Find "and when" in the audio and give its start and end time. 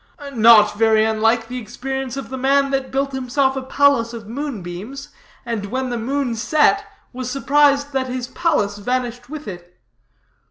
5.45-5.91